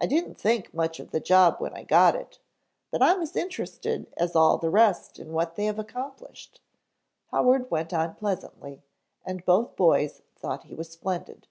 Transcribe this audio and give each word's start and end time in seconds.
I 0.00 0.06
didn't 0.06 0.40
think 0.40 0.74
much 0.74 0.98
of 0.98 1.12
the 1.12 1.20
job 1.20 1.60
when 1.60 1.72
I 1.72 1.84
got 1.84 2.16
it, 2.16 2.40
but 2.90 3.00
I'm 3.00 3.22
as 3.22 3.36
interested 3.36 4.12
as 4.16 4.34
all 4.34 4.58
the 4.58 4.70
rest 4.70 5.20
in 5.20 5.32
what 5.32 5.54
they 5.54 5.66
have 5.66 5.78
accomplished," 5.78 6.60
Howard 7.30 7.70
went 7.70 7.92
on 7.94 8.16
pleasantly, 8.16 8.82
and 9.24 9.44
both 9.44 9.76
boys 9.76 10.22
thought 10.34 10.64
he 10.64 10.74
was 10.74 10.90
splendid. 10.90 11.46